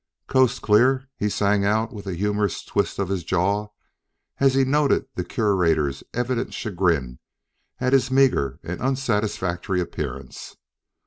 "Coast 0.25 0.63
clear?" 0.63 1.07
he 1.15 1.29
sang 1.29 1.63
out 1.63 1.93
with 1.93 2.07
a 2.07 2.15
humorous 2.15 2.65
twist 2.65 2.97
of 2.97 3.09
his 3.09 3.23
jaw 3.23 3.67
as 4.39 4.55
he 4.55 4.63
noted 4.65 5.05
the 5.13 5.23
Curator's 5.23 6.03
evident 6.11 6.55
chagrin 6.55 7.19
at 7.79 7.93
his 7.93 8.09
meager 8.09 8.59
and 8.63 8.81
unsatisfactory 8.81 9.79
appearance. 9.79 10.57